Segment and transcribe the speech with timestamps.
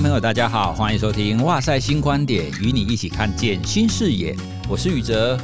[0.00, 4.34] 朋友，大家好，欢迎收听《哇塞新观点》，与你一起看见新视野。
[4.66, 5.38] 我是宇哲。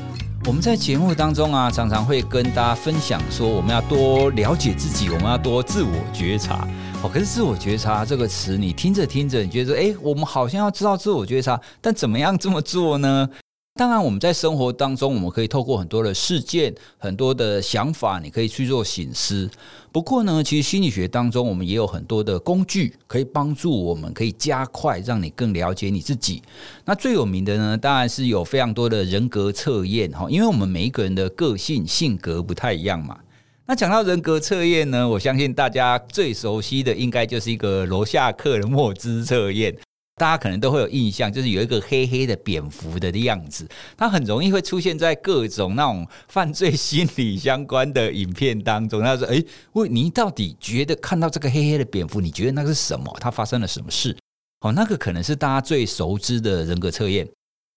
[0.46, 6.66] 我们在节目当中啊，常常会跟大家分享说，我们要多了解自己，我们要多自我觉察。
[7.02, 13.28] 哦，可是自我觉察这个词，你听着听着，你觉得哎，我们好像要知道自我觉察，但怎么样这么做呢？
[13.76, 19.50] 当然，我们在生活当中，我们可以透过很多的事件、很多的想法，你可以去做省思。
[19.92, 26.42] 不过呢，其实心理学当中，我们也有很多的工具可以帮助我们，可以加快让你更了解你自己。
[26.86, 33.18] 那最有名的呢，当然是有非常多的人格测验哈，因为我们每一个人的个性性格不太一样嘛。
[33.66, 39.76] 那讲到人格测验呢，我相信大家最熟悉的应该就是一个罗夏克的默兹测验。
[40.18, 49.02] 大家可能都会有印象，就是有一个黑黑的蝙蝠的样子，它很容易会出现在各种那种犯罪心理相关的影片当中。
[49.02, 53.14] 他说：“诶，喂，你到底觉得看到这个黑黑的蝙蝠，你觉得那个是什么？
[53.20, 54.16] 它发生了什么事？”
[54.64, 57.28] 哦，那个可能是大家最熟知的人格测验。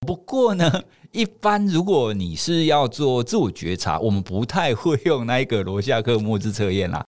[0.07, 0.81] 不过呢，
[1.11, 7.03] 一般如果你是要做自我觉察，我们不太会用那一个罗夏克默兹测验啦。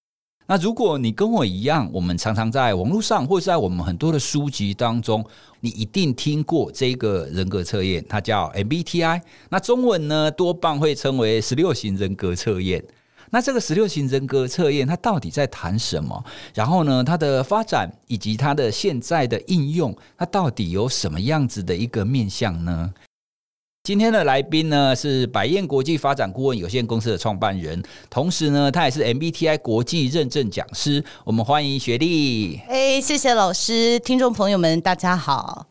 [0.51, 5.25] 那如果你跟我一样，我们常常在网络上或者在我们很多的书籍当中，
[5.61, 9.21] 你一定听过这个人格测验，它叫 MBTI。
[9.47, 12.83] 那中文呢，多半会称为十六型人格测验。
[13.29, 16.21] 那这个十六型人格测验，它到底在谈什么？
[16.53, 22.93] 然后呢，它的发展以及它的现在的应用，它到底有什么样子的一个面向呢？
[23.83, 31.03] 今天的来宾呢，是百燕国际发展顾问有限公司的创办人，同时呢，他也是 MBTI 国际认证讲师。
[31.25, 32.61] 我们欢迎雪莉。
[32.67, 35.70] 哎，谢谢老师，听众朋友们，大家好。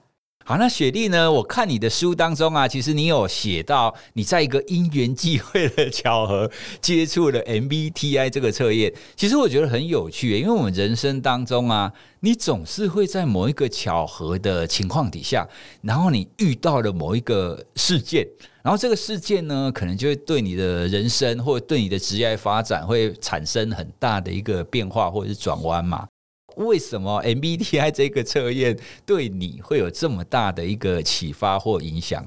[0.51, 1.31] 好，那雪莉呢？
[1.31, 6.51] 我看你的书当中啊，其实你有写到你在一个因缘际会的巧合
[6.83, 8.93] 接触了 MBTI 这个测验。
[9.15, 15.47] 其实我觉得很有趣，因为我们人生当中啊，你总是会在某一个巧合的情况底下，
[15.83, 18.27] 然后你遇到了某一个事件，
[18.65, 26.09] 然后这个事件呢，可能就会对你的人生或对你的职业发展会产生很大的一个变化或者是转弯嘛。
[26.57, 32.25] 为什么 MBTI 这个测验对你会有这么大的一个启发或影响？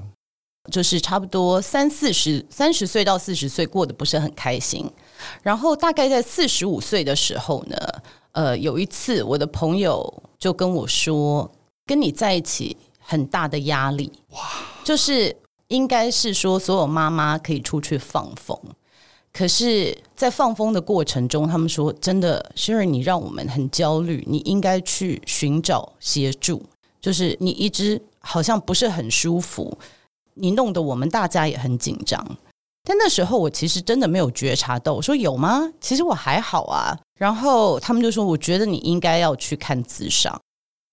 [0.70, 4.90] 就是差不多三四十、三十岁到四十岁过得不是很开心，
[5.42, 7.76] 然后大概在四十五岁的时候呢，
[8.32, 11.52] 呃，有一次我的朋友就跟我说，
[11.84, 14.40] 跟你在一起很大的压力，哇，
[14.82, 15.36] 就是
[15.68, 18.58] 应该是说所有妈妈可以出去放风。
[19.36, 24.22] 可是，在放风的过程中，他们说：“真的，Sherry，你让我们很焦虑。
[24.28, 26.62] 你应该去寻找协助，
[27.00, 29.76] 就是你一直好像不是很舒服，
[30.34, 32.24] 你弄得我们大家也很紧张。
[32.84, 34.92] 但那时候我其实真的没有觉察到。
[34.92, 35.68] 我说有吗？
[35.80, 36.96] 其实我还好啊。
[37.18, 40.40] 然后他们就说：我觉得你应该要去看咨商。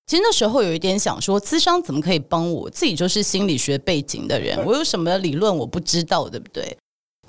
[0.07, 2.67] 其实那时候有一点想说，咨商怎么可以帮我？
[2.71, 6.75] 自己就是心理学背景的人，我有什么理论我不知道，对不对？”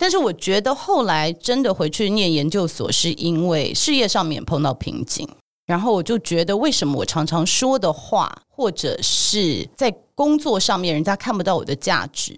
[0.03, 5.29] 但是我觉得后来真的回去念研究所，是因为事业上面碰到瓶颈，
[5.65, 12.37] 然后我就觉得为什么我常常说的话，或者是在工作上面人家看不到我的价值，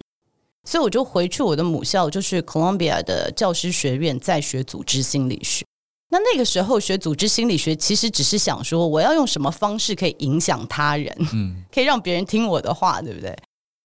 [0.69, 5.65] 所以我就回去我的母校，就是 Columbia 的教师学院，在学组织心理学。
[6.11, 13.35] 那那个时候学组织心理学，其实只是想说我要用什么方式可以影响他人，嗯， 可以让别人听我的话，对不对？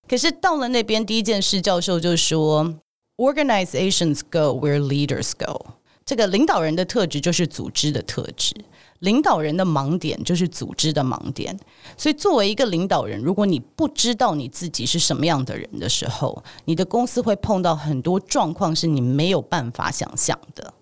[0.06, 2.74] 可是到了那边，第一件事，教授就说。
[3.20, 5.74] Organizations go where leaders go。
[6.06, 8.54] 这个领导人的特质就是组织的特质，
[9.00, 11.54] 领导人的盲点就是组织的盲点。
[11.98, 20.72] 所以，作为一个领导人，如果你不知道你自己是什么样的人的时候，你的公司会碰到很多状况是你没有办法想象的。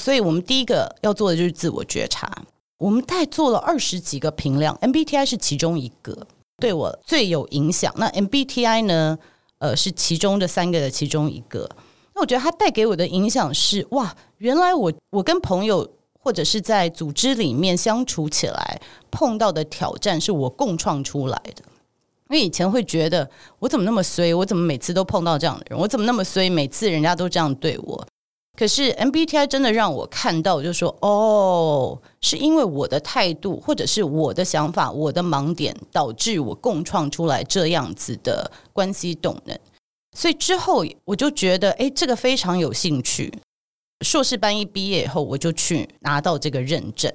[0.00, 2.28] 所以我们第一个要做的就是自我觉察。
[2.78, 6.26] 我们大概做了二十几个评量，MBTI 是其中一个
[6.58, 7.94] 对我最有影响。
[7.96, 9.16] 那 MBTI 呢？
[9.60, 11.66] 呃，是其中的三个的其中一个。
[12.14, 15.88] 那我觉得它带给我的影响是，哇，原来我我跟朋友
[16.20, 18.80] 或者是在组织里面相处起来
[19.10, 21.62] 碰到的挑战，是我共创出来的。
[22.30, 23.28] 因为以前会觉得
[23.58, 28.06] 我怎么那么衰，我怎么每次都碰到这样的人，我怎么那么衰，每次人家都这样对我。
[28.56, 39.58] 可是 MBTI 真的让我看到，就说，哦，是因为我的态度，或者是我的想法，我的盲点，导致我共创出来这样子的关系动能。
[40.14, 43.32] 所以之后我就觉得，哎，这个非常有兴趣。
[44.04, 47.12] 硕士班一毕业以后，我就去拿到这个认证，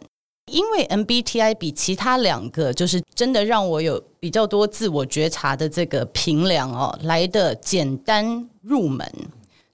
[0.51, 9.09] 因为 MBTI 比其他两个，就是真的让我有比较多自我觉察的这个评量哦，来的简单入门。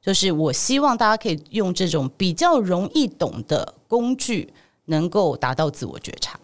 [0.02, 4.54] 就是我希望大家可以用这种比较容易懂的工具，
[4.86, 6.40] 能够达到自我觉察。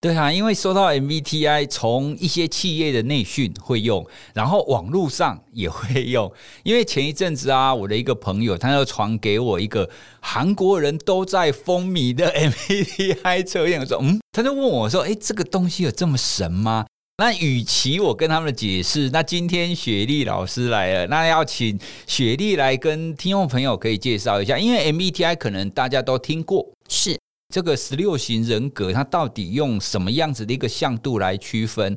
[0.00, 6.32] 对啊，因为说到 MBTI，从一些企业的内训会用，然后网络上也会用。
[6.62, 9.90] 因为前一阵子啊，我的一个朋友他要传给我一个
[10.20, 16.86] 韩国人都在风靡的 MBTI 测验，我说嗯，他就问我说，诶，这个东西有这么神吗？
[17.16, 27.18] 那与其我跟他们解释，那今天雪莉老师来了，那要请雪莉来跟听众朋友可以介绍一下，因为 MBTI 可能大家都听过，是。
[27.52, 31.96] 这个十六型人格，它到底用什么样子的一个向度来区分？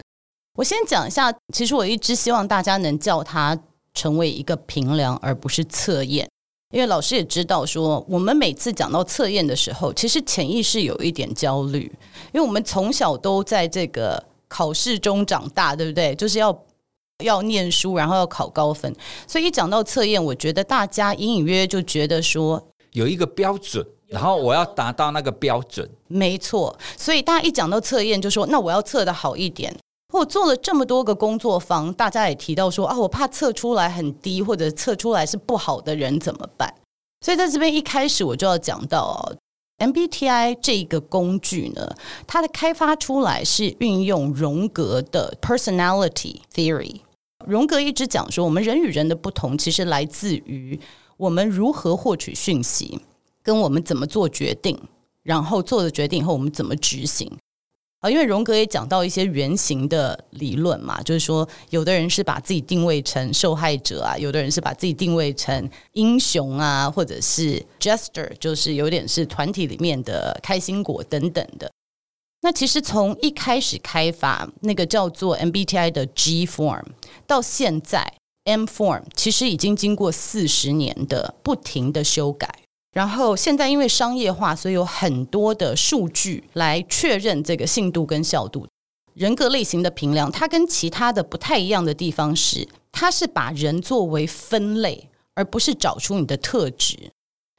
[0.57, 3.57] 我先讲一下，其实我一直希望大家能叫它
[3.93, 6.29] 成为一个评量，而不是测验。
[6.73, 11.91] 因为老师也知道说，我们每次讲到测验的时候，其实潜意识有一点焦虑，
[12.31, 16.15] 因为我们从小都在这个考试中长大，对不对？
[16.15, 16.65] 就是要
[17.25, 18.95] 要念书，然后要考高分，
[19.27, 23.85] 所以一讲到测验，我觉得大家隐隐约约就觉得说有一个标准。
[24.11, 26.77] 然后我要达到那个标准，没错。
[26.97, 29.73] 所以大家一讲到测验，就说那我要测得好一点。
[30.13, 36.73] 我做了这么多个工作坊，大家也提到说啊，我怕测出来很低，或者测出来是不好的人怎么办？
[37.25, 39.37] 所以在这边一开始我就要讲到哦
[39.77, 41.95] ，MBTI 这个工具呢，
[42.27, 46.99] 它的开发出来是运用荣格的 Personality Theory。
[47.47, 50.77] 荣格一直讲说，我们人与人的不同，其实来自于
[51.15, 52.99] 我们如何获取讯息。
[53.43, 54.79] 跟我们怎么做决定，
[55.23, 57.31] 然后做了决定以后，我们怎么执行
[57.99, 58.09] 啊？
[58.09, 71.71] 因为荣格也讲到一些原型的理论嘛，就是说，有的人是把自己定位成受害者啊，有的人是把自己定位成英雄啊，或者是 jester，就是有点是团体里面的开心果等等的。
[72.43, 76.85] 那其实从一开始开发那个叫做 MBTI 的 G form
[77.27, 78.13] 到现在
[78.45, 82.60] M form，其实已经经过四十年的不停的修改。
[82.91, 88.67] 然后现在因为商业化，所以有很多的数据来确认这个信度跟效度。
[89.13, 97.11] 人格类型的评量，它跟其他的不太一样的地方是，它是把人作为分类，而不是找出你的特质。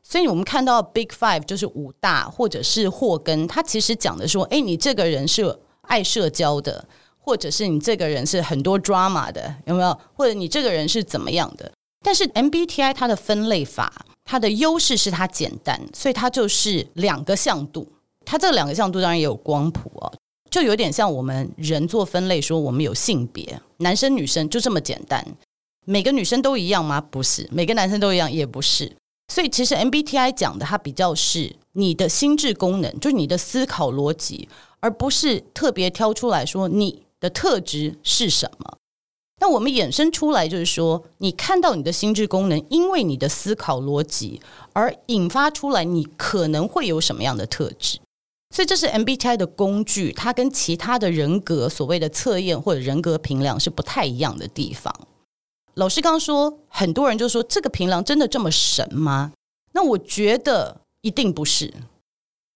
[0.02, 6.87] 所以我们看到 Big Five 就是五大，或者是霍根，他其实讲的说，哎，你这个人是爱社交的，
[7.19, 9.99] 或者是你这个人是很多 drama 的，有没有？
[10.14, 11.73] 或者你这个人是怎么样的？
[12.05, 14.05] 但是 MBTI 它的分类法。
[14.25, 17.87] 它的优势是它简单，所以它就是两个向度。
[18.25, 20.13] 它这两个向度当然也有光谱哦，
[20.51, 25.27] 就有点像我们人做分类，说我们有性别，男生女生就这么简单。
[25.85, 27.01] 每个女生都一样吗？
[27.01, 28.93] 不是，每个男生都一样也不是。
[29.33, 34.49] 所以其实 MBTI 讲的它比较是你的心智功能，就是你的思考逻辑，
[34.79, 38.79] 而不是特别挑出来说你的特质是什么。
[39.43, 44.41] 那我们衍生出来就是说，你看到你的心智功能，因为你的思考逻辑
[44.73, 47.99] 而引发出来，你可能会有什么样的特质？
[48.55, 54.94] 所以这是 MBTI 的工具，它跟其他的人格所谓的测验或者人格评量是不太一样的地方。
[55.75, 59.33] 老师刚说，很多人就说这个评量真的这么神吗？
[59.73, 61.75] 那我觉得一定不是。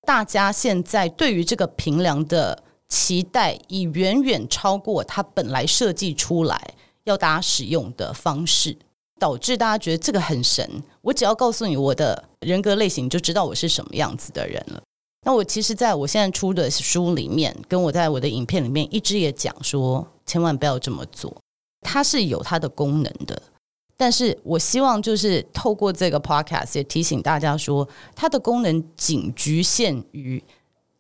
[0.06, 2.62] 大家现在对于这个评量的。
[2.88, 6.74] 期待已远远超过它本来设计出来
[7.04, 8.76] 要大家使用的方式，
[9.18, 10.68] 导致大家觉得这个很神。
[11.02, 14.80] 我只要告诉你我的人格类型，就知道我是什么样子的人了。
[15.24, 21.36] 那我其实在我现在出的书里面，跟我在我的影片里面一直也讲说，千万不要这么做。
[21.80, 23.42] 它是有它的功能的，
[23.96, 30.42] 但是我希望就是透过这个 podcast 也提醒大家说，它的功能仅局限于。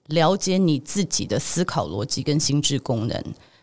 [0.08, 3.22] 了解你自己的思考逻辑跟心智功能，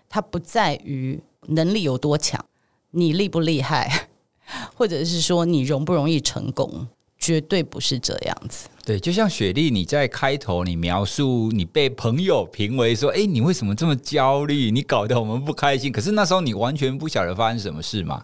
[0.09, 2.43] 它不在于能力有多强，
[2.91, 4.09] 你厉不厉害，
[4.75, 8.67] 或者是说你容不容易成功，绝对不是这样子。
[8.85, 14.69] 对，就像雪莉，你在开头你描述你被朋友评为说，哎，你为什么这么焦虑？
[14.69, 15.91] 你搞得我们不开心。
[15.91, 18.21] 可是那时候你完全不晓得发生什么事嘛。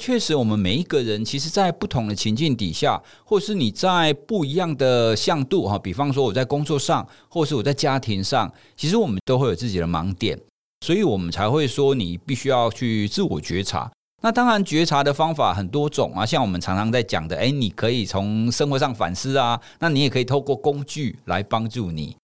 [0.00, 10.40] 确实，我们每一个人，其实，在不同的情境底下，或是你在不一样的向度哈，比方说我在工作上，或是我在家庭上，其实我们都会有自己的盲点，
[10.86, 13.92] 所以我们才会说你必须要去自我觉察。
[14.22, 22.16] 那当然，觉察的方法很多种啊，像我们常常在讲的，诶，你可以从生活上反思啊，那你也可以透过工具来帮助你。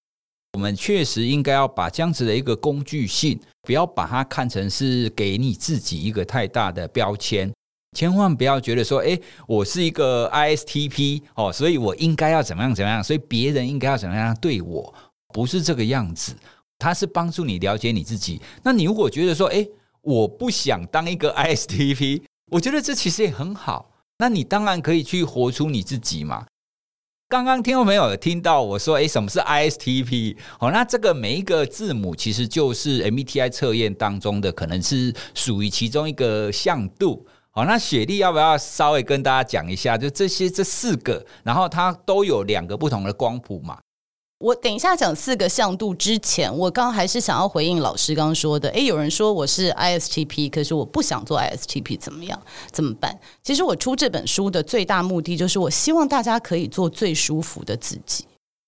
[0.54, 7.52] 我们确实应该要把这样子的一个工具性，不要把它看成是给你自己一个太大的标签。
[7.96, 14.94] 千万不要觉得说，诶，我是一个 ISTP 哦，所以我应该要怎么样怎么样，所以别人应该要怎么样对我，
[15.32, 16.36] 不是这个样子。
[16.78, 18.38] 它是帮助你了解你自己。
[18.62, 19.66] 那你如果觉得说，诶，
[20.02, 23.90] 我不想当一个 ISTP，我觉得这其实也很好。
[24.18, 26.44] 那你当然可以去活出你自己嘛。
[27.30, 30.36] 刚刚听众朋友有听到我说，诶，什么是 ISTP？
[30.58, 37.26] 好，那这个每一个字母其实就是 MBTI 测验当中的，可能是属于其中一个向度。
[37.56, 39.96] 好，那雪莉要不要稍微跟大家讲一下？
[39.96, 43.78] 就这些这四个，然后它都有两个不同的光谱嘛？
[44.40, 48.68] 我等一下讲四个向度之前，我刚还是想要回应老师刚刚说的。
[48.72, 52.38] 诶，有人说我是 ISTP，可是我不想做 ISTP，怎么样？
[52.70, 53.18] 怎么办？
[53.42, 58.26] 其实我出这本书的最大目的，就是我希望大家可以做最舒服的自己。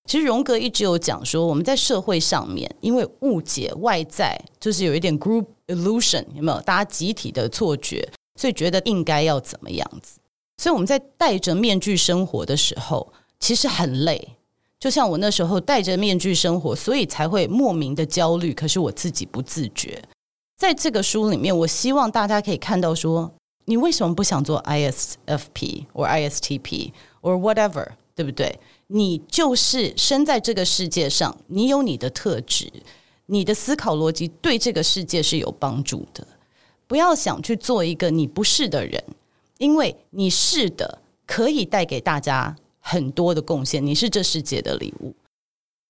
[0.08, 6.58] 其实荣格一直有讲说，我们在社会上面，因为误解外在，就是有一点 group illusion，有没有？
[6.62, 10.20] 大家集体的错觉，所以觉得应该要怎么样子。
[10.56, 14.36] 所以我们在戴着面具生活的时候，其实很累。
[14.78, 18.54] 就像我那时候戴着面具生活，所以才会莫名的焦虑。
[18.54, 20.00] 可是我自己不自觉。
[20.56, 23.32] 在这个书里面，我希望大家可以看到说，
[23.64, 28.58] 你为什么不想做 ISFP 或 ISTP 或 whatever，对不对？
[28.86, 32.72] 你就是生在这个世界上，你有你的特质，
[33.26, 36.26] 你的思考逻辑对这个世界是有帮助的。
[36.88, 39.04] 不要想去做一个你不是的人，
[39.58, 42.56] 因为你是的，可以带给大家。
[42.80, 45.14] 很多的贡献，你是这世界的礼物。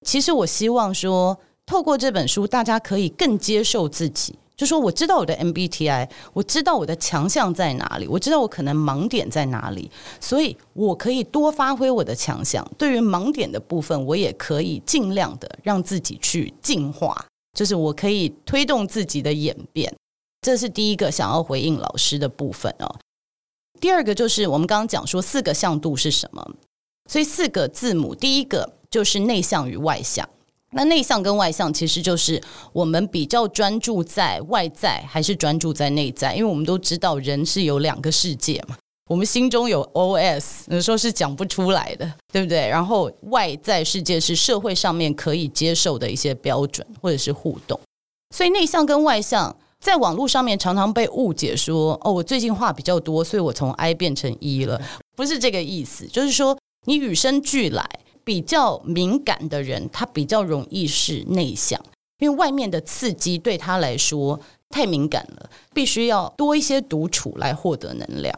[0.05, 4.35] 其实我希望说，透过这本书，大家可以更接受自己。
[4.57, 9.88] 就说我知道我的 MBTI，我知道我的强项在哪里，我知道我可能盲点在哪里，
[10.21, 12.69] 所以我可以多发挥我的强项。
[12.76, 17.25] 对于盲点的部分，我也可以尽量的让自己去进化，
[17.57, 19.95] 就是我可以推动自己的演变。
[20.40, 22.97] 这是第一个想要回应老师的部分哦。
[23.80, 26.54] 第二个就是我们刚刚讲说四个向度是什么？
[27.09, 30.28] 所以四个字母，第一个就是内向与外向。
[30.73, 32.42] 那内向跟外向，其实就是
[32.75, 36.35] 我们比较专注在外在，还是专注在内在？
[36.35, 38.76] 因为我们都知道人是有两个世界嘛，
[39.09, 42.68] 我们心中有 OS，有时候是讲不出来的，对不对？
[42.68, 47.80] 然后外在世界是社会上面可以接受的一些标准或者是互动。
[48.37, 54.80] 所以内向跟外向，在网络上面常常被误解说，哦，我最近话比较多，所以我从 I 变成 E 了，
[55.16, 56.56] 不是这个意思，就是说。
[56.85, 57.87] 你与生俱来
[58.25, 61.78] 比较敏感的人，他比较容易是内向，
[62.18, 68.35] 因为外面的刺激对他来说太敏感了，必须要多一些独处来获得能量。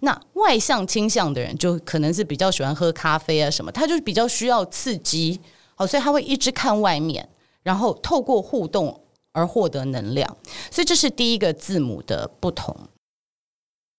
[0.00, 5.38] 那外向倾向的人，就可能是比较喜欢喝咖啡啊什么，他就比较需要刺激，
[5.74, 7.28] 好，所以他会一直看外面，
[7.62, 9.01] 然后透过互动
[9.32, 10.36] 而获得能量。
[10.70, 12.76] 所以这是第一个字母的不同。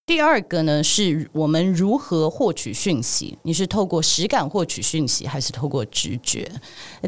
[0.05, 3.37] 第二个呢，是我们如何获取讯息？
[3.43, 6.51] 你是透过实感获取讯息，还是透过直觉？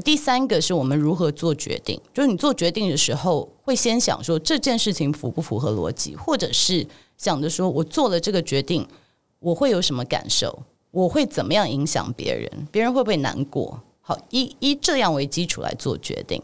[0.05, 1.99] 第三个是我们如何做决定？
[2.13, 8.87] 就是你做决定的时候，会先想说这件事情符不符合逻辑，或者是想着说我做了这个决定，
[9.39, 10.57] 我会有什么感受？
[10.91, 12.67] 我会怎么样影响别人？
[12.71, 13.77] 别人会不会难过？
[13.99, 16.41] 好，以以这样为基础来做决定。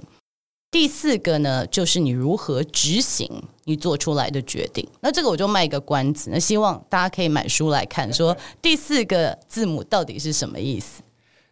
[0.72, 3.30] 第四个呢，就是你如何执行
[3.66, 4.88] 你做出来的决定。
[5.02, 11.02] 那这个我就卖一个关子，那希望大家可以买书来看，说第四个字母到底是什么意思？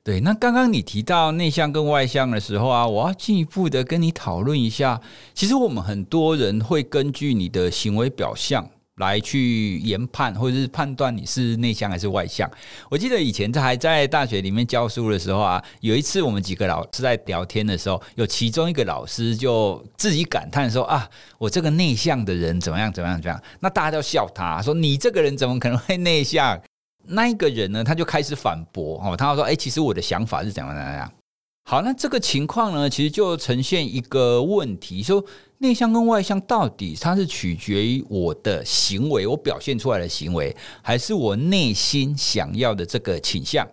[0.05, 5.01] 对，那刚刚你提到内向跟外向的时候啊，我要进一步的跟你讨论一下。
[5.33, 8.69] 其实我们很多人会根据你的行为表象。
[8.99, 12.49] 来去研判或者是判断你是内向还是外向。
[12.89, 23.43] 我记得以前在还在大学里面教书的时候啊，有一次我们几个老师在聊天的时候，有其中一个老师就自己感叹说啊，我这个内向的人怎么样怎么样怎么样。
[23.59, 26.61] 那大家都笑他说，你这个人怎么可能会内向？
[27.11, 31.11] 那一个人呢，他就开始反驳哦，他说哎，其实我的想法是怎样怎样。
[31.69, 35.23] 好，那这个情况呢，其实就呈现一个问题，说。
[35.59, 43.67] 内向跟外向到底它是取决于我的行为，我表现出来的行为，还是我内心想要的这个倾向？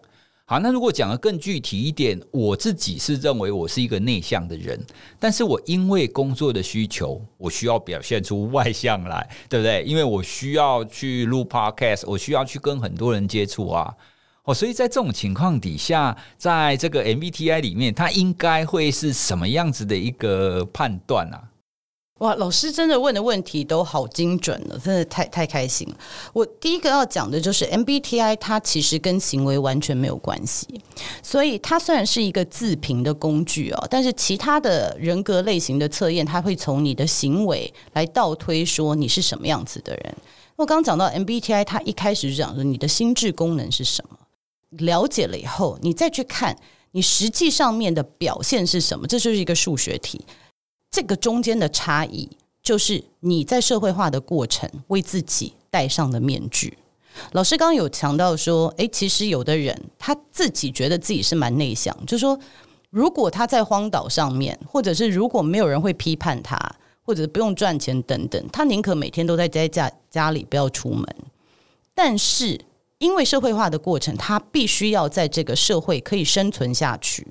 [0.44, 4.78] 好，那如果讲得更具体一点，我自己是认为我是一个内向的人，
[5.20, 9.84] 但是我因为工作的需求，我需要表现出外向来，对不对？
[9.84, 13.94] 因为我需要去录 Podcast，我需要去跟很多人接触啊，
[14.46, 21.50] 哦，所以在这种情况底下，在这个 MBTI 里面，它应该会是什么样子的一个判断啊？
[22.20, 25.96] 哇，老师真的问的问题都好精准了，真的太太开心了。
[26.32, 30.66] 我第一个要讲的就是 MBTI，它其实跟行为完全没有关系，
[31.22, 40.16] 所以它虽然是一个自评的工具哦，但是其他的人格类型的测验，它会从你的行为来倒推说你是什么样子的人。
[40.54, 44.16] 我刚讲到 MBTI，它一开始就讲说你的心智功能是什么，
[44.70, 46.56] 了解了以后，你再去看
[46.92, 50.25] 你实际上面的表现是什么，这就是一个数学题。
[50.90, 52.28] 这个中间的差异，
[52.62, 56.78] 就是你在社会化的过程为自己戴上的面具。
[57.32, 62.38] 老师刚刚有强调说，诶，其实有的人他自己觉得自己是蛮内向，就说，
[62.90, 66.58] 如果他在荒岛上面，或者是如果没有人会批判他，
[67.02, 71.06] 或者不用赚钱等等，他宁可每天都在在家家里不要出门。
[71.94, 72.61] 但是
[72.98, 77.26] 因为社会化的过程，他必须要在这个社会可以生存下去。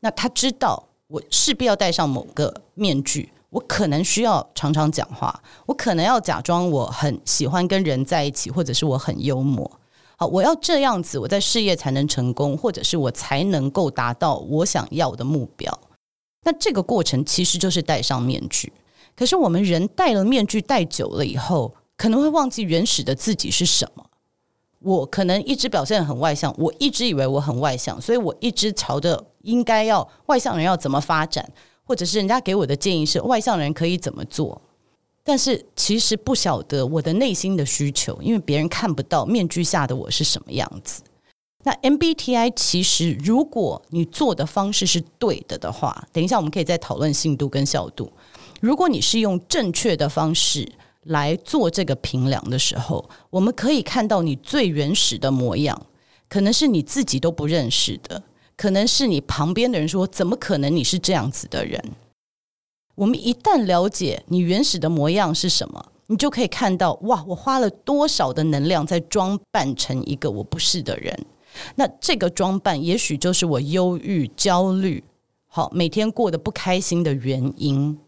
[0.00, 3.30] 那他知道，我势必要戴上某个面具。
[3.50, 9.70] 我可能需要常常讲话，我可能要假装我很喜欢跟人在一起，或者是我很幽默。
[10.16, 15.72] 好，我要这样子，我在事业才能成功，或者是我才能够达到我想要的目标。
[16.42, 18.72] 那这个过程其实就是戴上面具。
[19.14, 24.04] 可是我们人戴了面具戴久了以后，可能会忘记原始的自己是什么。
[24.84, 31.50] 我可能一直表现很外向，我一直以为我很外向，所以我一直朝着应该要外向人要怎么发展。
[31.86, 34.58] 或者是人家给我的建议是外向人可以怎么做，
[35.22, 41.02] 但是其实不晓得我的内心的需求，因为别人看不到面具下的我是什么样子。
[41.62, 48.10] 那 MBTI 其实如果你做的方式是对的的话，等一下我们可以再讨论信度跟效度。
[48.62, 50.66] 如果你是用正确的方式
[51.04, 55.86] 来做这个评量的时候，我们可以看到你最原始的模样，
[56.28, 58.22] 可能是你自己都不认识的。
[58.56, 61.82] 可能是你旁边的人说：“怎么可能你是这样子的人？”
[62.94, 71.26] 我们一旦了解你原始的模样是什么，你就可以看到哇，我花了多少的能量在装扮成一个我不是的人。
[71.74, 75.02] 那这个装扮也许就是我忧郁、焦虑，
[75.48, 77.98] 好，每天过得不开心的原因。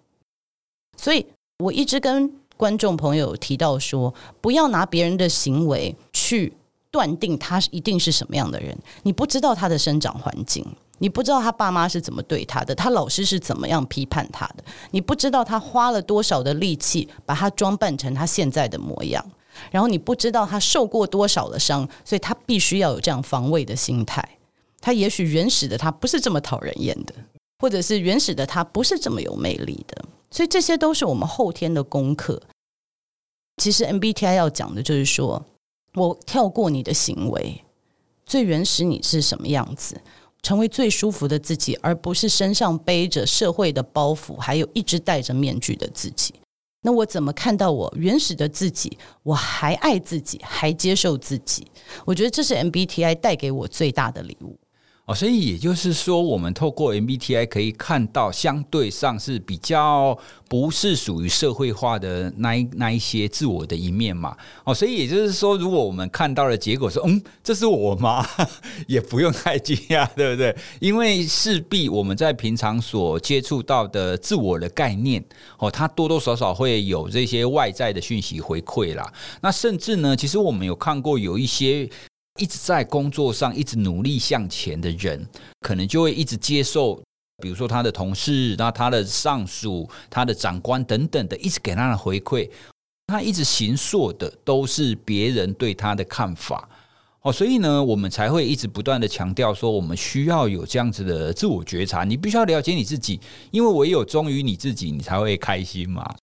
[0.96, 1.26] 所以
[1.58, 6.52] 我一直跟观众朋友提到说，不要拿别人的行为去。
[6.88, 10.64] 断定他一定是什么样的人，你不知道他的生长环境，
[10.96, 19.22] 你不知道他爸妈是怎么对他的，他老师是怎么样批判他的，你不知道他花了多少的力气把他装扮成他现在的模样，
[19.70, 24.26] 然后你不知道他受过多少的伤，所以他必须要有这样防卫的心态。
[24.80, 27.14] 他也许原始的他不是这么讨人厌的，
[27.58, 32.42] 或者是原始的他不是这么有魅力的，所以这些都是我们后天的功课。
[33.56, 35.44] 其实 MBTI 要讲的就是说。
[35.94, 37.64] 我跳过你的行为，
[38.26, 39.98] 最原始你是什么样子？
[40.42, 46.34] 成为最舒服的自己，而不是身上背着社会的包袱，还有一直戴着面具的自己。
[46.82, 48.98] 那我怎么看到我原始的自己？
[49.22, 51.66] 我还爱自己，还接受自己。
[52.04, 54.54] 我觉得这是 MBTI 带给我最大的礼物。
[55.06, 64.36] 哦，所以也就是说，我们透过 MBTI 可以看到，相对上是比较不是属于社会化的那一那一些自我的一面嘛。
[64.64, 68.26] 哦，所以也就是说，如果我们看到的结果是，嗯，这是我吗？
[68.88, 70.52] 也不用太惊讶， 对不对？
[70.80, 75.24] 因为势必我们在平常所接触到的自我的概念，
[75.58, 79.12] 哦，它多多少少会有这些外在的讯息回馈啦。
[79.40, 81.88] 那甚至呢，其实我们有看过有一些。
[82.36, 85.26] 一直在工作上一直努力向前的人，
[85.60, 87.02] 可能就会一直接受，
[87.42, 92.48] 比如说他的同事、那他的上属、他的长官等等的，一直给他的回馈，
[93.06, 96.68] 他一直形塑的都是别人对他的看法。
[97.22, 103.20] 哦，所以呢，我们才会一直不断的强调说，我们需要有这样子的自我觉察，你必须要了解你自己，
[103.50, 106.14] 因为唯有忠于你自己，你才会开心嘛。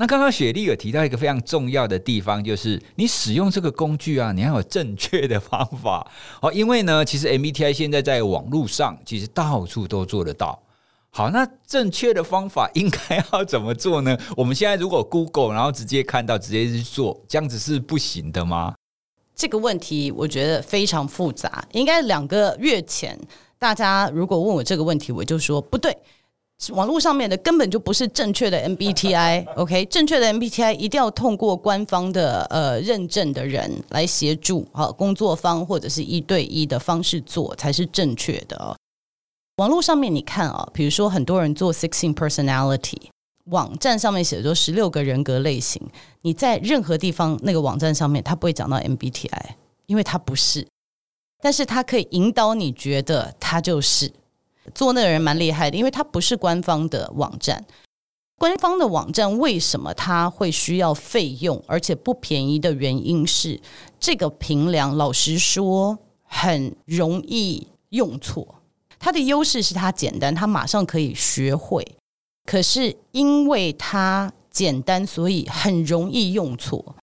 [0.00, 6.10] 那刚刚雪莉有提到一个非常重要的地方，就是你使用这个工具啊，你要有正确的方法
[6.40, 6.50] 哦。
[6.54, 10.58] 因为呢，其实 MBTI 现在在网络上其实到处都做得到。
[11.10, 14.16] 好，那正确的方法应该要怎么做呢？
[14.38, 18.74] 我们现在如果 Google，然后直接看到，直接去做，这样子是不行的吗？
[19.36, 21.62] 这个问题我觉得非常复杂。
[21.72, 23.20] 应该两个月前，
[23.58, 25.94] 大家如果问我这个问题，我就说不对。
[26.68, 29.84] 网络上面的根本就不是正确的 MBTI，OK？
[29.88, 38.76] 正确的 MBTI 一定要通过官方的呃认证的人来协助，好，工作方或者是一对一的方式做才是正确的哦。
[39.56, 43.08] 网络上面你看啊，比如说很多人做 Sixteen Personality
[43.46, 45.80] 网站上面写的说十六个人格类型，
[46.20, 49.30] 你在任何地方那个网站上面，他不会讲到 MBTI，
[49.86, 50.68] 因为它不是，
[51.42, 54.12] 但是他可以引导你觉得它就是。
[54.74, 57.64] 做那个人蛮厉害的，因为他不是官方的网站。
[58.38, 63.60] 官方的网站为什么他会需要费用，而且不便宜的原因是，
[63.98, 68.54] 这个平量老实说很容易用错。
[68.98, 71.86] 它的优势是它简单，它马上可以学会。
[72.46, 76.96] 可是因为它简单，所以很容易用错。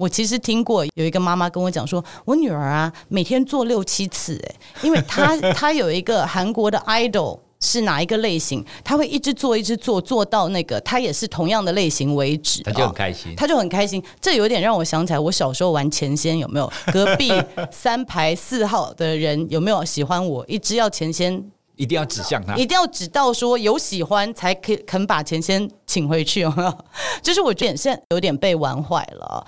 [0.00, 14.02] 我其实听过有一个妈妈跟我讲说，我女儿啊每天做六七次，诶，因为她她有一个韩国的 idol 是哪一个类型，他会一直做，一直做，做到那个他也是同样的类型为止，他就很开心，他就很开心。
[14.22, 16.72] 这有点让我想起来，我小时候玩钱仙，有没有？
[16.90, 17.30] 隔壁
[17.70, 20.42] 三排四号的人有没有喜欢我？
[20.48, 21.44] 一直要钱仙，
[21.76, 26.78] 一定要指向他，一定要指到说有喜欢才可以肯把钱仙请回去，有没有？
[27.20, 29.46] 就是我觉得现在有点被玩坏了。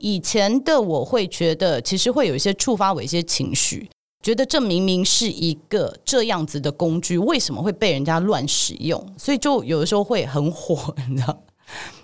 [0.00, 3.88] 以前的我会觉得，其实会有一些触发我一些情绪。
[4.22, 9.14] 觉得这明明是一个这样子的工具，为什么会被人家乱使用？
[9.16, 11.42] 所以就有的时候会很火，你知道？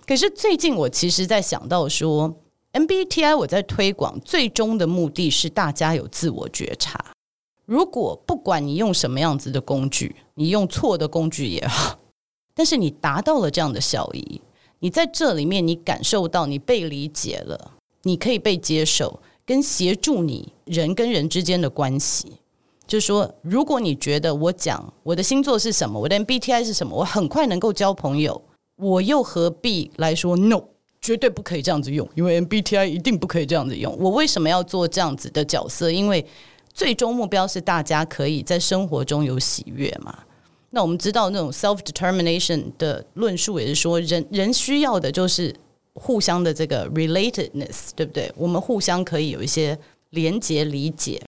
[0.07, 2.33] 可是最近我其实在想到说
[2.72, 7.12] ，MBTI 我在推广，最终的目的是大家有自我觉察。
[7.66, 11.98] 如果不管你用什么样子的工具，你用错的工具也好，
[12.55, 14.40] 但是你达到了这样的效益，
[14.78, 17.72] 你在这里面你感受到你被理解了，
[18.03, 19.21] 你可以被接受。
[19.45, 22.35] 跟协助你人跟人之间的关系，
[22.87, 28.41] 就是说，如果你觉得我讲我的星座是什么，我的 MBTI 是什么，我很快能够交朋友，
[28.77, 30.62] 我又何必来说 No，
[31.01, 33.95] 绝对不可以这样子用，因为 MBTI 一定不可以这样子用。
[33.99, 35.91] 我为什么要做这样子的角色？
[35.91, 36.25] 因为
[36.73, 40.17] 最终目标是大家可以在生活中有喜悦嘛。
[40.71, 45.53] 那我们知道那种 self determination 的论述也是说，人人需要的就是。
[45.94, 48.33] 互相的这个 relatedness，对不对？
[48.37, 49.78] 我们互相可以有一些
[50.11, 51.22] 连接、理解。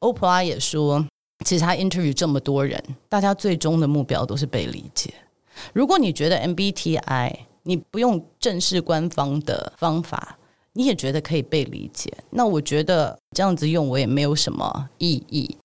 [0.00, 1.04] 欧普拉也说，
[1.44, 5.12] 其实他 interview 这么多人，大家最终的目标都是被理解。
[5.72, 10.38] 如果你觉得 MBTI 你不用正式官方的方法，
[10.72, 15.56] 你也觉得可以被理解，那我觉得这样子用我也没有什么意义。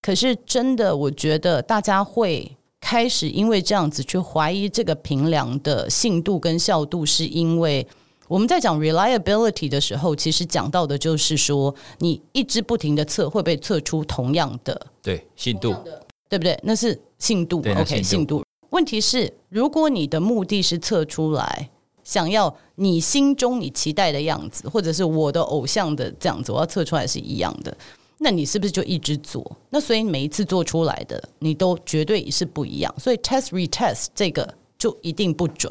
[0.00, 2.56] 可是真的，我觉得大家会。
[2.84, 7.86] 开始因为这样子去怀疑这个评量的信度跟效度，是因为
[8.32, 15.74] 我们在讲 reliability 的时候，其实讲到的就是说，你一直不停的测，会不会测出同样的对信度，
[16.30, 16.58] 对不对？
[16.62, 18.42] 那是信度，OK，信度。
[18.70, 21.68] 问题是，如果你的目的是测出来，
[22.04, 27.76] 想要你心中你期待的样子，或者是我的偶像的这样子，我要测出来是一样的。
[28.16, 29.44] 那你是不是就一直做？
[29.68, 32.94] 那所以每一次做出来的，你都绝对是不一样。
[32.98, 35.70] 所以 test retest 这个就一定不准。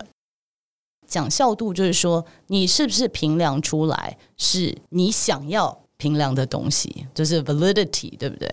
[1.11, 8.49] 讲效度就是说，你是不是评量出来是你想要评量的东西，就是 validity，对不对？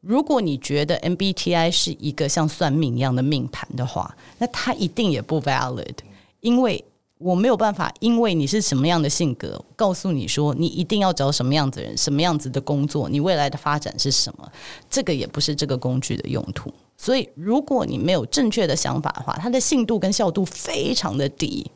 [0.00, 5.94] 如果你觉得 MBTI 是一个像算命一样的命盘的话，那它一定也不 valid，
[6.40, 6.82] 因为。
[7.24, 14.52] 我没有办法，因为你是什么样的性格，告诉你说你一定要找什么样子人，什么样子的工作，你未来的发展是什么？
[14.90, 16.74] 这个也不是这个工具的用途。
[16.96, 21.70] 所以，如果你没有正确的想法的话，它的信度跟效度非常的低。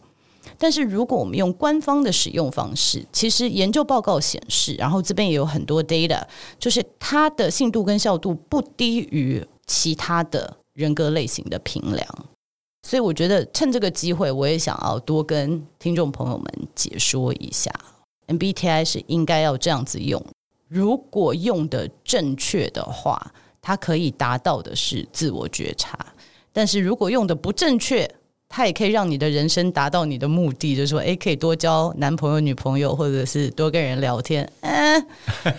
[0.59, 6.23] 但是，如果我们用官方的使用方式，其实研究报告显示，然后这边也有很多 data，
[6.59, 12.09] 就是它的信度跟效度不低于其他的人格类型的评量。
[12.87, 17.71] 所以我觉得趁这个机会，我也想要多跟听众朋友们解说一下
[18.29, 20.25] ，MBTI 是应该要这样子用。
[20.69, 25.99] 如果用的正确的话，它可以达到的是自我觉察；
[26.53, 28.09] 但是如果用的不正确，
[28.48, 34.50] 它也可以让你的人生达到你的目的，就是说，诶，可以多交男朋友、女朋友，或者是多跟人聊天。
[34.61, 35.06] 嗯，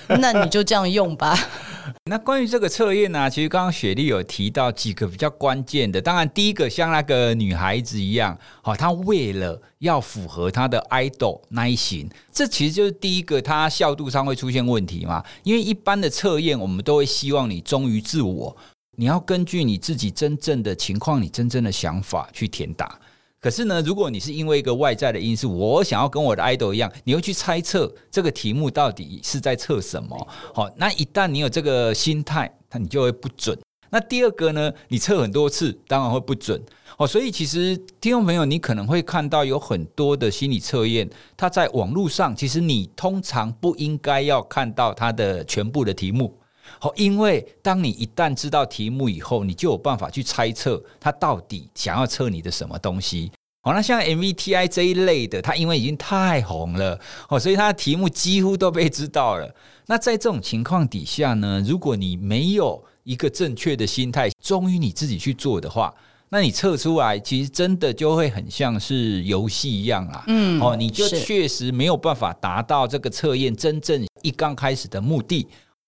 [0.20, 1.38] 那你就这样用吧。
[2.10, 6.02] 那关于这个测验呢，其实刚刚雪莉有提到几个比较关键的。
[6.02, 15.24] 当然，第一个像那个女孩子一样，好，她为了要符合她的 idol 那一型，这其实就是第一个，她效度上会出现问题嘛。
[15.44, 18.58] 因为一般的测验，我们都会希望你忠于自我。
[19.00, 23.00] 你要根据你自己真正的情况，你真正的想法去填答。
[23.40, 30.28] 可是呢，如果你是因为一个外在的因素，我想要跟我的 idol 一样，你会去猜测这个题目到底是在测什么？
[30.52, 33.56] 好，那一旦你有这个心态，那你就会不准。
[33.92, 36.60] 那第二个呢，你测很多次，当然会不准。
[36.98, 41.08] 哦，所以其实听众朋友，你可能会看到有很多的心理测验，
[41.38, 46.36] 它在网络上，其实你通常不应该要看到它的全部的题目。
[46.80, 53.32] 好，因为当你一旦知道题目以后，你就有办法去猜测它到底想要测你的什么东西。
[53.62, 59.54] 好，那像 MVTI 这一类的，它因为已经太红了，哦，所以它的题目几乎都被知道了。
[59.88, 65.94] 那在这种情况底下呢，如果你没有一个正确的心态，忠于你自己去做的话，
[66.30, 70.24] 那你测出来其实真的就会很像是游戏一样啊。
[70.28, 75.48] 嗯，哦，你就确实没有办法达到这个测验真正一刚开始的目的。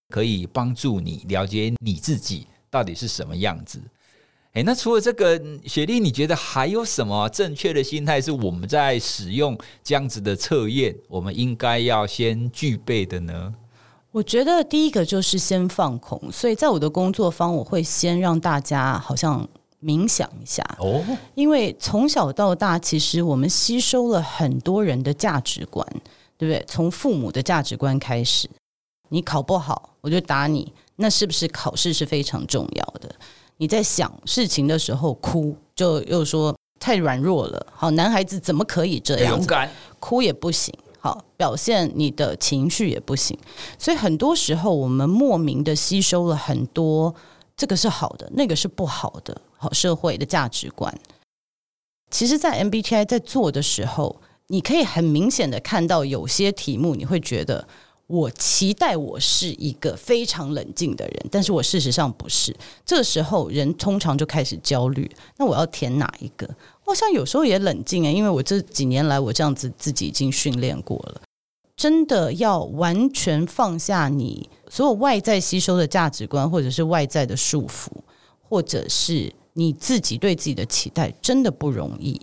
[0.10, 3.80] 可以帮助你了解你自己到底是什么样子。
[4.54, 13.54] 诶，那除了这个，雪莉，你觉得还有什么正确的心态是我们在使用这样子的测验，我们应该要先具备的呢？
[14.12, 19.48] 我觉得第一个就是先放空，所以在我的工作方，我会先让大家好像
[19.84, 25.86] 冥想一下哦，因为从小到大，其实我们吸收了很多人的价值观，
[26.39, 26.65] 对不对？
[26.67, 28.50] 从父母的价值观开始，
[29.10, 33.13] 你考不好，我就打你，那是不是考试是非常重要的？
[33.58, 39.38] 你在想事情的时候哭，就又说太软弱了，好，男孩子怎么可以这样？
[39.38, 39.69] 勇敢，
[40.00, 40.74] 哭也不行。
[41.02, 43.38] 好，表现你的情绪也不行，
[43.78, 47.15] 所以很多时候我们莫名的吸收了很多，
[47.56, 50.93] 这个是好的，那个是不好的，好，社会的价值观。
[52.12, 57.65] 其实，在 MBTI 在做的时候，你可以很明显的看到有些题目，你会觉得
[58.10, 62.56] 我期待我是一个非常冷静的人，但是我事实上不是。
[62.84, 66.50] 这时候，人通常就开始焦虑，那我要填哪一个？
[66.82, 71.22] 好像有时候也冷静诶，因为我这几年来我这样子自己已经训练过了，
[71.76, 77.91] 真的要完全放下你所有外在吸收的价值观，或者是外在的束缚，
[78.41, 82.19] 或者是你自己对自己的期待，真的不容易。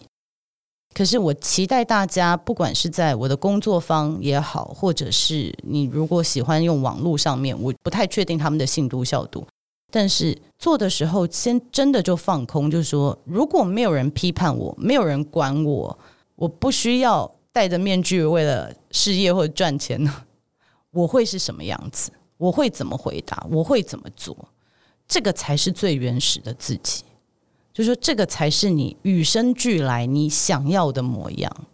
[0.96, 9.46] 可是我期待大家，不管是在我的工作方也好，或者是你如果喜欢用网络上面，我不太确定他们的信度效度。
[9.90, 15.98] 但是做的时候，先真的就放空，就是说，如果没有人批判我，没有人管我，
[16.34, 20.10] 我不需要戴着面具为了事业或者赚钱呢，
[20.92, 22.10] 我会是什么样子？
[22.38, 23.46] 我会怎么回答？
[23.50, 24.34] 我会怎么做？
[25.06, 27.04] 这个才是最原始的自己，
[27.76, 31.66] 就是说，这个才是你与生俱来你想要的模样。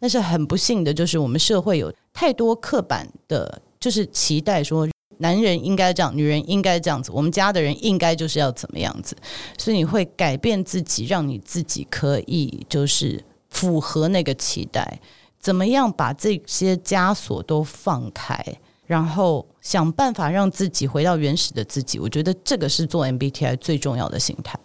[0.00, 4.88] 但是很不幸的就是，我们社会有太多刻板的，就是期待说。
[5.18, 9.14] 男人应该这样，女人应该这样子，我们家的人应该就是要怎么样子，
[9.56, 14.98] 所以你会改变自己，让你自己可以就是符合那个期待，
[15.38, 18.42] 怎么样把这些枷锁都放开，
[18.86, 22.00] 然后想办法让自己回到原始的自己。
[22.00, 24.58] 我觉得这个是做 MBTI 最重要的心态。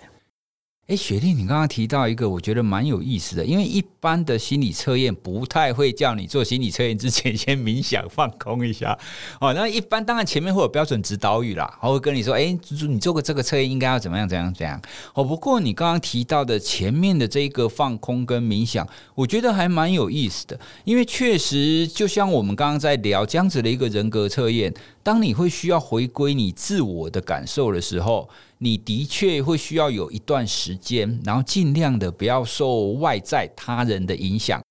[0.88, 8.98] 哎，雪莉，你刚刚提到一个，我觉得蛮有意思的，因为一般的心理测验不太会叫你做心理测验之前 先冥想放空一下
[9.42, 9.54] 哦。
[9.54, 14.82] 那一般当然前面会有标准指导语啦，我会跟你说，哎，你做个这个测验应该要怎么样怎样怎样
[15.14, 15.26] 哦。
[15.26, 24.74] 不过你刚刚提到的前面的这一个放空跟冥想，我觉得还蛮有意思的，因为确实就像我们刚刚在聊这样子的一个人格测验，
[25.04, 28.30] 当你会需要回归你自我的感受的时候。
[28.60, 34.62] 你的确会需要有一段时间，然后尽量的不要受外在他人的影响。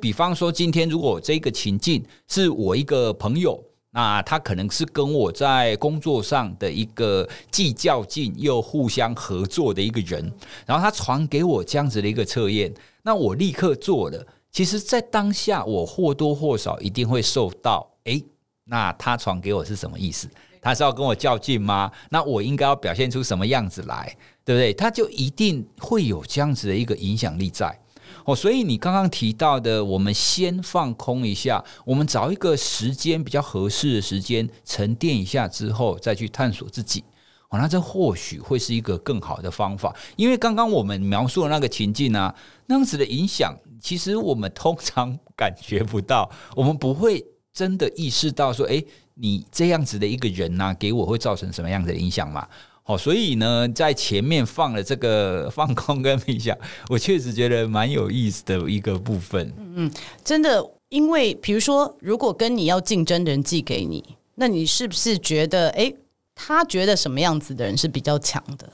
[0.00, 10.32] 比方说，今天如果这个情境是我一个朋友，那他可能是跟我在工作上的一个既较劲又互相合作的一个人，
[10.66, 14.26] 然后他传给我这样子的一个测验，那我立刻做了。
[14.50, 18.22] 其实，在当下，我或多或少一定会受到，诶，
[18.64, 20.28] 那他传给我是什么意思？
[20.62, 21.90] 他是要跟我较劲吗？
[22.10, 24.72] 那我应该要表现出什么样子来，对不对？
[24.72, 27.76] 他就一定会有这样子的一个影响力在
[28.24, 28.34] 哦。
[28.34, 37.02] 所以你刚刚提到的，我们先放空一下，我们找一个时间比较合适的时间沉淀一下之后，再去探索自己
[37.48, 37.58] 哦。
[37.58, 42.32] 那这或许会是一个更好的方法，因为刚刚我们描述的那个情境啊，
[42.66, 48.86] 那样子的影响，其实我们通常感觉不到，我们不会真的意识到说，诶。
[49.14, 52.46] 你这样子的一个人呢、给我会造成什么样的影响嘛？
[52.84, 56.56] 好，所以呢，在前面放了这个 放空跟冥想，
[56.88, 59.54] 我确实觉得蛮有意思的一个部分。
[59.76, 59.88] 嗯，
[60.24, 65.94] 真的，因为比如说，如果跟你要竞争的人寄给你，那你是不是觉得，诶，
[66.34, 68.68] 他觉得什么样子的人是比较强的？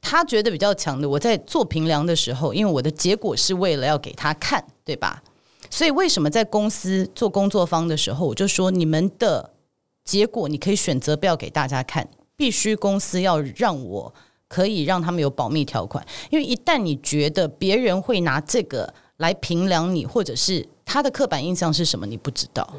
[0.00, 5.20] 他觉得比较强的，我在做评量的时候，因为我的结果是为了要给他看，对吧？
[5.68, 9.50] 所以为什么在公司做工作方的时候，我就说你们的。
[10.10, 12.04] 结果你可以选择不要给大家看，
[12.36, 14.12] 必须公司要让我
[14.48, 22.74] 可以让他们有保密条款，因为一旦你觉得别人会拿这个来评量你，或者是他的刻板印象是什么，你不知道，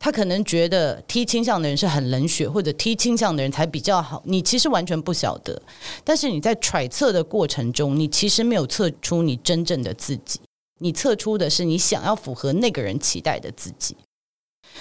[0.00, 5.62] 他可能觉得 T 倾向的人是很冷血，或者 T 倾向的人才比较好，你其实完全不晓得。
[6.02, 10.40] 但是你在揣测的过程中，你其实没有测出你真正的自己，
[10.80, 13.96] 你测出的是你想要符合那个人期待的自己。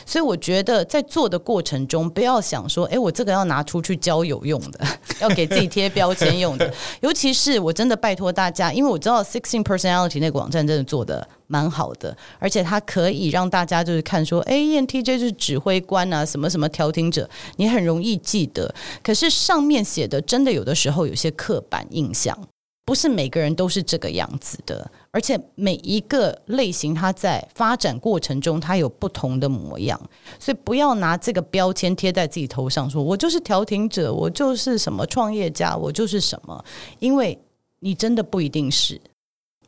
[0.05, 4.79] 所以我觉得在做的过程中，不要想说，哎，我这个要拿出去交友用的，
[5.19, 6.73] 要给自己贴标签用的。
[7.01, 18.73] 尤其是我真的拜托大家，因为我知道 Sixteen Personality 那个网站真的做的蛮好的，而且它可以让大家就是看说，哎，ENTJ 就是指挥官啊，什么什么调停者，你很容易记得。
[19.03, 22.37] 可是上面写的真的有的时候有些刻板印象。
[22.85, 29.99] 不是每个人都是这个样子的，而且每一个类型它在发展过程中，它有不同的模样，
[30.37, 36.63] 所以不要拿这个标签贴在自己头上，说我就是调停者，我就是什么创业家，我就是什么，
[36.99, 37.39] 因为
[37.79, 38.99] 你真的不一定是，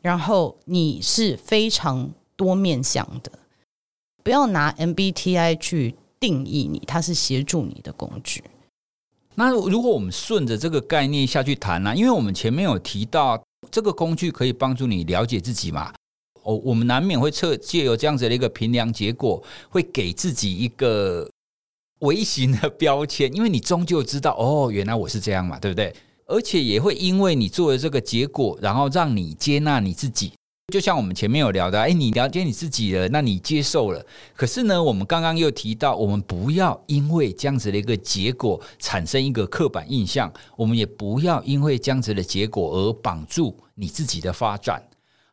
[0.01, 3.31] 然后你是非常多面向的，
[4.23, 8.43] 不要拿 MBTI 去定义你，它是协助你的工具。
[9.35, 15.93] 那如果我们顺着这个概念下去谈呢、因为我们前面有提到这个工具可以帮助你了解自己嘛，
[16.43, 21.29] 哦，我们难免会测借由这样子的一个评量结果，会给自己一个
[21.99, 25.93] 微型的标签，因为你终究知道哦，原来我是这样嘛，对不对？
[26.27, 30.31] 而且也会因为你做的这个结果，然后让你接纳你自己。
[30.73, 34.03] 就像我们前面有聊的，哎，你了解你自己了，那你接受了。
[34.35, 44.81] 可是呢，我们刚刚又提到，我们不要因为这样子的一个结果产生一个刻板印象，我们也不要因为这样子的结果而绑住你自己的发展。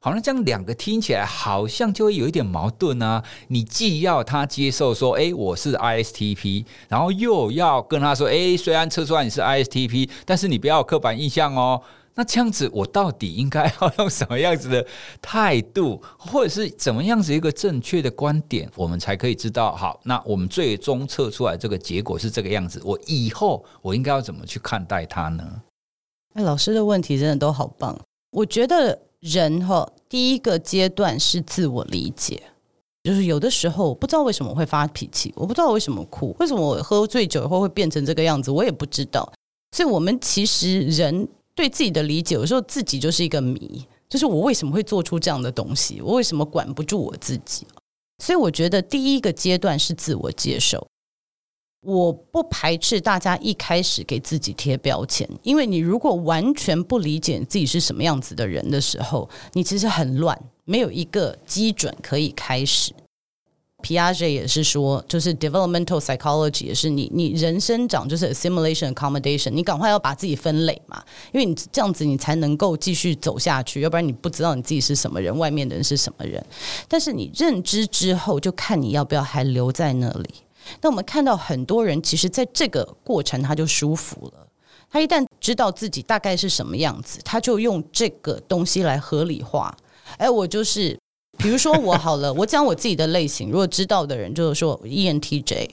[0.00, 3.24] 好，那这样两个听起来好像就会有一点矛盾啊。
[3.48, 11.80] 你既要他接受说，哎，我是 ISTP，然后又要跟他说，哎，虽然测出来你是 ISTP，但是你不要刻板印象哦。
[12.14, 14.86] 那这样子，我到底应该要用什么样子的
[15.22, 19.74] 态度， 或者是怎么样子一个正确的观点，我们才可以知道？
[19.74, 25.62] 好，那我们最终测出来这个结果是这个样子，我以后我应该要怎么去看待它呢？
[26.34, 27.98] 哎，老师的问题真的都好棒。
[28.32, 32.42] 我觉得人哈，第一个阶段是自我理解，
[33.04, 39.32] 就是有的时候我不知道为什么会发脾气，我不知道为什么哭，为什么我喝醉酒以后会变成这个样子，我也不知道。
[39.74, 41.26] 所以，我们其实人。
[41.54, 46.00] 对自己的理解，有时候自己就是一个谜，就是我为什么会做出这样的东西？
[46.00, 47.66] 我为什么管不住我自己？
[48.22, 50.86] 所以我觉得第一个阶段是自我接受。
[51.84, 62.94] 我不排斥大家一开始给自己贴标签，因为你如果完全不理解自己是什么样子的人的时候，你其实很乱，没有一个基准可以开始。
[63.82, 76.42] Piaget 也是说，就是 developmental psychology 也是你你人生长就是 assimilation accommodation，你赶快要把自己分类嘛，因为你这样子你才能够继续走下去，要不然你不知道你自己是什么人，外面的人是什么人。
[76.88, 80.30] 但是你认知之后，就看你要不要还留在那里。
[80.80, 84.46] 那我们看到很多人，其实在这个过程他就舒服了，
[84.90, 89.76] 他一旦知道自己大概是什么样子，他就用这个东西来合理化。
[90.18, 90.96] 哎，我就是。
[91.42, 95.70] 比如说我好了， 我讲我自己的类型，如果知道的人就是说 ENTJ，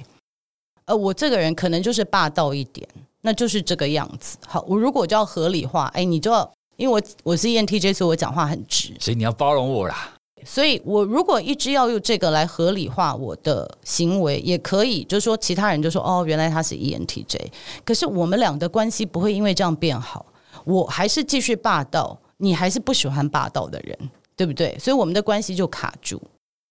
[0.86, 2.88] 呃，我这个人可能就是霸道一点，
[3.21, 4.38] 那就是这个样子。
[4.47, 10.15] 好，我如果就要合理化，哎，你就要，因为我我是 ENTJ，所以我讲话很直，所以你要包容我啦。
[10.45, 17.38] 所以我如果一直要用这个来合理化我的行为，也可以，就是说其他人就说哦，原来他是 ENTJ，
[17.86, 20.25] 可是我们俩的关系不会因为这样变好，
[20.63, 24.10] 我还是继续霸道，你还是不喜欢霸道的人。
[24.39, 24.73] 对不对？
[24.80, 26.17] 所以我们的关系就卡住。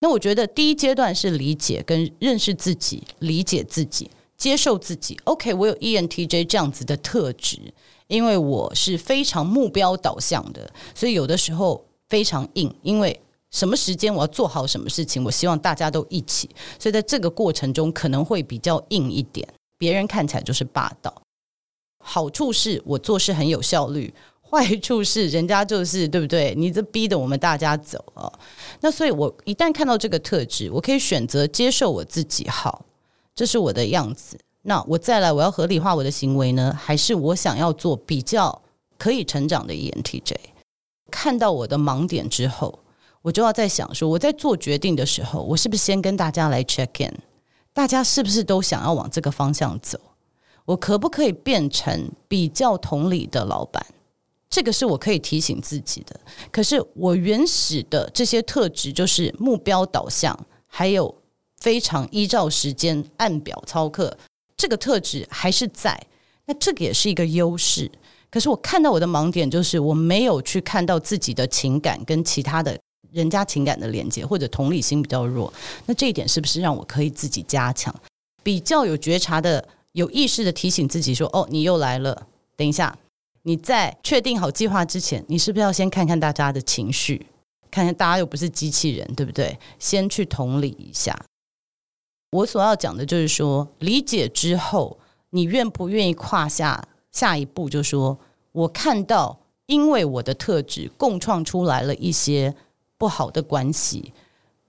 [0.00, 5.20] 那我觉得第一阶段是理解跟认识自己，理解自己，接受自己。
[5.24, 7.58] OK，我有 ENTJ 这样子的特质，
[8.06, 12.74] 因为我是非常目标导向的，所以有的时候非常硬。
[12.82, 19.46] 因为什么时间我要做好什么事情，我希望大家都一起，所以在这个过程中可能会比较硬一点。
[19.76, 21.12] 别人看起来就是霸道，
[22.02, 24.14] 好处是我做事很有效率。
[24.50, 26.54] 坏处是，人家就是对不对？
[26.56, 28.32] 你这逼得我们大家走啊！
[28.80, 32.48] 那所以，我一旦看到这个特质，我可以选择接受我自己。
[32.48, 32.84] 好，
[33.34, 34.38] 这是我的样子。
[34.62, 36.74] 那我再来，我要合理化我的行为呢？
[36.78, 38.62] 还是我想要做比较
[38.96, 40.34] 可以成长的 ENTJ？
[41.10, 42.78] 看到我的盲点之后，
[43.22, 47.14] 我就要在想说，我在做决定的时候，我是不是先跟大家来 check in？
[47.72, 49.98] 大家是不是都想要往这个方向走？
[50.64, 53.84] 我可不可以变成比较同理的老板？
[54.50, 56.18] 这个是我可以提醒自己的，
[56.50, 61.14] 可是我原始的这些特质就是目标导向，还有
[61.60, 64.16] 非常依照时间按表操课，
[64.56, 66.00] 这个特质还是在。
[66.46, 67.90] 那这个也是一个优势。
[68.30, 72.78] 可是我看到我的盲点就是我没有去看到自己的情感跟其他的
[73.10, 75.52] 人家情感的连接，或者同理心比较弱。
[75.84, 77.94] 那这一点是不是让我可以自己加强？
[78.42, 82.98] 比较有觉察的、有意识的提醒自己说：“哦，你又来了，等一下。”
[83.48, 87.26] 你在确定好计划之前，你是不是要先看看大家的情绪？
[87.70, 89.58] 看看大家又不是机器人，对不对？
[89.78, 91.18] 先去同理一下。
[92.32, 94.98] 我所要讲的就是说，理解之后，
[95.30, 97.70] 你愿不愿意跨下下一步？
[97.70, 98.18] 就说
[98.52, 102.54] 我看到，因为我的特质共创出来了一些
[102.98, 104.12] 不好的关系，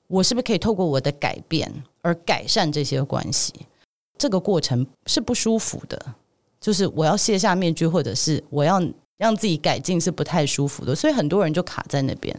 [0.07, 1.69] 我是不是可以透过我的改变
[2.01, 3.53] 而改善这些关系？
[4.17, 6.15] 这个过程是不舒服的。
[6.59, 8.81] 就是我要卸下面具，或者是我要
[9.17, 12.37] 让自己改进是不太舒服的，所以很多人就卡在那边。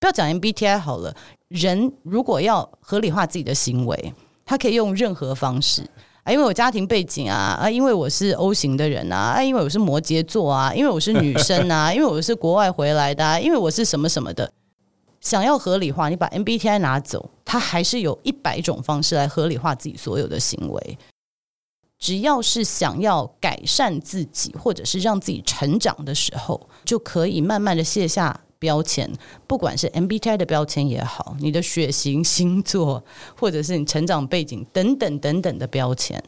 [0.00, 1.14] 不要讲 MBTI 好了，
[1.48, 4.14] 人如果要合理化自己的行为，
[4.44, 5.82] 他可以用任何方式
[6.22, 14.52] 啊，因为我家庭背景啊，啊，因为我是 O 型的人啊，啊，因为我是摩羯座啊，因为我是女生啊， 因为我是国外回来的啊，因为我是什么什么的，
[15.20, 20.98] 想要合理化，你把 MBTI 拿走，他还是有一百种方式来合理化自己所有的行为。
[21.98, 28.40] 只要是想要改善自己，或者是让自己成长的时候，就可以慢慢的卸下。
[28.60, 29.08] 标签，
[29.46, 33.04] 不管是 MBTI 的标签也好，你的血型、星座，
[33.36, 36.20] 或者是你成长背景等等等等的标签，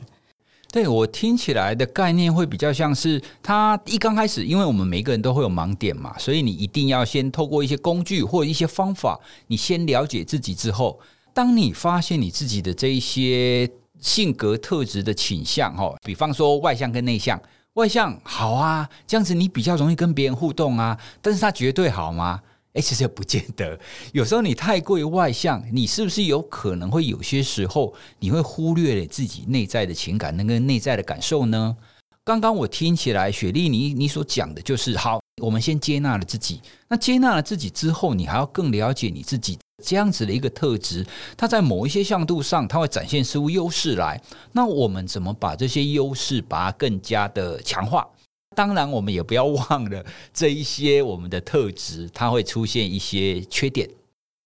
[0.71, 9.19] 对，我听起来的概念会比较像是，他一刚开始，因为我们每个人都会有盲点嘛，所以你一定要先透过一些工具或一些方法，
[9.49, 11.01] 你先了解自己之后，
[11.35, 13.69] 当你发现你自己的这一些
[14.01, 17.41] 性格特质的倾向，哈，比方说外向跟内向。
[17.75, 20.99] 外向好啊，这样子你比较容易跟别人互动啊。
[21.23, 22.43] 但是他绝对好吗？
[22.73, 23.79] 诶，其实不见得。
[24.13, 31.77] 有时候你太过于外向，你是不是有可能会有些时候你会忽略了自己内在的情感，那个内在的感受呢？
[32.25, 36.61] 刚刚我听起来，雪莉你你所讲的就是好，我们先接纳了自己。
[36.89, 39.59] 那接纳了自己之后，你还要更了解你自己。
[39.83, 41.07] 这样子的一个特质，
[41.39, 44.21] 它在某一些向度上，它会展现出优势来。
[44.53, 48.07] 那我们怎么把这些优势把它更加的强化？
[48.55, 53.89] 当然，我们也不要忘了 这一些我们的特质，它会出现一些缺点。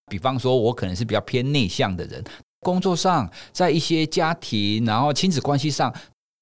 [0.09, 2.23] 比方说，我可能是比较偏内向的人，
[2.61, 5.93] 工作上，在一些家庭，然后亲子关系上，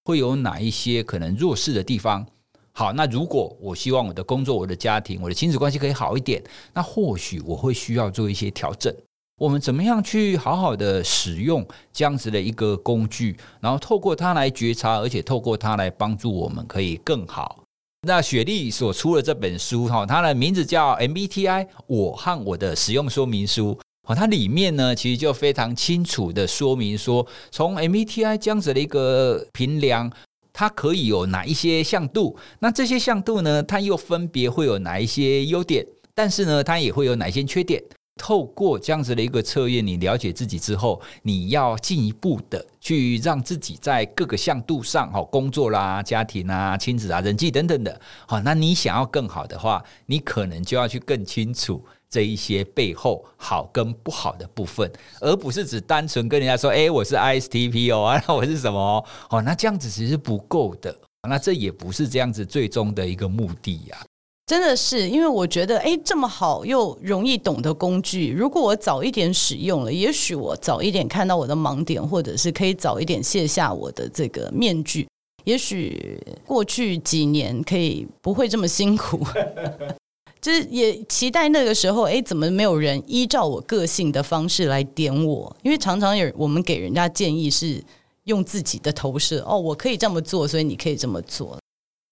[0.03, 2.27] 会有哪一些可能弱势的地方？
[2.75, 6.43] 好，那如果我希望我的工作、我的家庭、我的亲子关系可以好一点，
[6.73, 8.91] 那或许我会需要做一些调整。
[9.39, 17.63] 我们怎么样去好好的使用这样子的一个工具，然后透过它来觉察，而且透过它来帮助我们可以更好。
[18.07, 23.77] 那雪莉所出的这本书哈，它的名字叫 MBTI，我和我的使用说明书。
[24.07, 30.11] 好，它里面呢其实就非常清楚的说明说，从 MBTI 这样子的一个评量。
[30.53, 32.37] 它可以有哪一些向度？
[32.59, 33.61] 那这些向度呢？
[33.63, 35.85] 它又分别会有哪一些优点？
[36.13, 37.83] 但是呢，它也会有哪些缺点？
[38.15, 51.83] 透过这样子的一个测验，你了解自己之后，你要进一步的去让自己在各个向度上，好，工作啦、家庭啊、亲子啊、人际等等的，好，那你想要更好的话，你可能就要去更清楚。
[52.13, 54.87] 这一些背后好跟不好的部分，
[55.19, 60.95] 而不是只单纯跟人家说：“哎，我是 ISTP 哦，啊， 我是什么哦？”哦，那这样子其实是不够的，
[61.27, 63.97] 那这也不是这样子最终的一个目的呀。
[64.45, 75.07] 真的是，因为我觉得，哎，这么好又容易懂的工具，如果我早一点使用了，也许我早一点看到我的盲点，或者是可以早一点卸下我的这个面具，
[75.45, 79.25] 也许过去几年可以不会这么辛苦。
[80.43, 85.55] 就是也期待那个时候，哎，怎么没有人依照我个性的方式来点我？
[85.63, 87.81] 因为常常有我们给人家建议是
[88.25, 91.57] 用自己的投射，哦，我可以这么做，所以你可以这么做。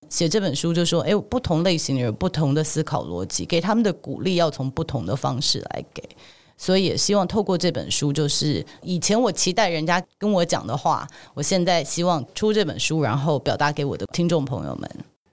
[0.07, 6.01] 写这本书就说，哎，不同类型的人有不同的思考逻辑，给他们的鼓励要从不同的方式来给。
[6.57, 14.89] 所以也希望透过这本书，就是以前我期待人家跟我讲的话，我现在希望出这本书，然后表达给我的听众朋友们。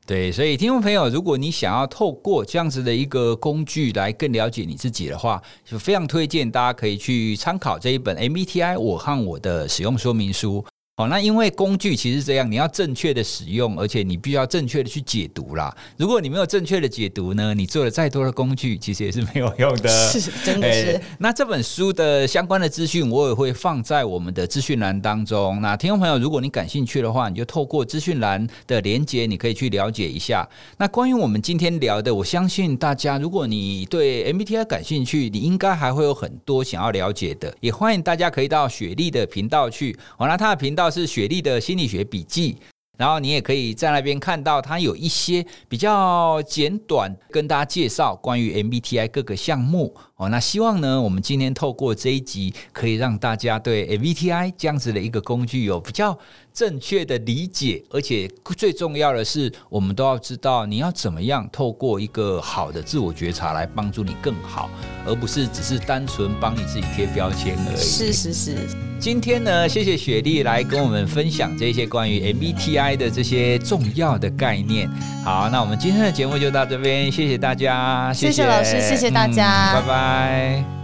[0.09, 10.65] 对，所以听众朋友，如果你想要透过这样子的一个工具来更了解你自己的话，就非常推荐大家可以去参考这一本 MBTI 我和我的使用说明书。
[10.99, 15.73] 好，那因为工具其实这样，你要正确的使用，而且你必须要正确的去解读啦。
[15.97, 19.89] 如果你没有正确的解读呢，你做了再多的工具，其实也是没有用的。
[20.11, 21.01] 是，真的是。
[21.21, 25.63] 那这本书的相关的资讯，我也会放在我们的资讯栏当中。
[25.63, 30.45] 那听众朋友，如果你感兴趣的话，你就透过资讯栏的连接，你可以去了解一下。
[30.79, 37.57] 那关于我们今天聊的，我相信大家，如果你对 MBTI 感兴趣，你应该还会有很多想要了解的。
[37.61, 39.97] 也欢迎大家可以到雪莉的频道去。
[40.17, 40.88] 好，那他的频道。
[40.91, 42.57] 是雪莉的心理学笔记，
[42.97, 50.29] 然后你也可以在那边看到，它有一些比较简短跟大家介绍关于 MBTI 各个项目哦。
[50.29, 56.17] 那希望呢，我们今天透过这一集，可以让大家对 MBTI 这样子的一个工具有比较
[56.53, 64.69] 正确的理解，而且最重要的是，我们都要知道你要怎么样透过一个好的自我觉察来帮助你更好，
[65.07, 67.77] 而不是只是单纯帮你自己贴标签而已。
[67.77, 68.57] 是是是。
[69.01, 74.91] 今天呢，谢谢雪莉来跟我们分享这些关于 MBTI 的这些重要的概念。
[75.25, 80.08] 好，那我们今天的节目就到这边，谢谢大家，谢谢，谢谢老师，谢谢大家，嗯，拜拜。
[80.09, 80.78] Bye.